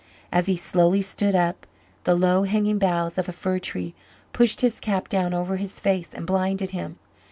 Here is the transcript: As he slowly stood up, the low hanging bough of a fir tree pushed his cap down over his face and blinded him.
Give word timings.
As 0.31 0.47
he 0.47 0.57
slowly 0.57 1.03
stood 1.03 1.35
up, 1.35 1.67
the 2.05 2.15
low 2.15 2.41
hanging 2.41 2.79
bough 2.79 3.11
of 3.17 3.29
a 3.29 3.31
fir 3.31 3.59
tree 3.59 3.93
pushed 4.33 4.61
his 4.61 4.79
cap 4.79 5.07
down 5.07 5.31
over 5.31 5.57
his 5.57 5.79
face 5.79 6.09
and 6.15 6.25
blinded 6.25 6.71
him. 6.71 6.97